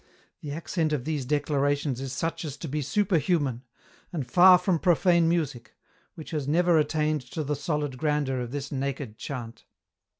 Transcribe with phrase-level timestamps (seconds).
[0.39, 3.61] The accent of these declarations is such as to be super human,
[4.11, 5.75] and far from profane music,
[6.15, 9.65] which has never attained to the solid grandeur of this naked chant."